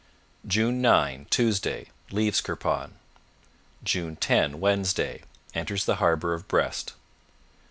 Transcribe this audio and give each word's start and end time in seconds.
June 0.47 0.81
9 0.81 1.27
Tuesday 1.29 1.91
Leaves 2.09 2.41
Kirpon." 2.41 2.93
10 3.85 4.59
Wednesday 4.59 5.21
Enters 5.53 5.85
the 5.85 5.97
harbour 5.97 6.33
of 6.33 6.47
Brest. 6.47 6.93